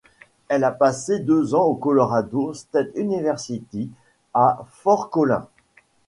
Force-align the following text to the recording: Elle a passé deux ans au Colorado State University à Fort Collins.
Elle 0.47 0.63
a 0.63 0.71
passé 0.71 1.19
deux 1.19 1.53
ans 1.53 1.65
au 1.65 1.75
Colorado 1.75 2.55
State 2.55 2.89
University 2.95 3.91
à 4.33 4.65
Fort 4.71 5.11
Collins. 5.11 5.45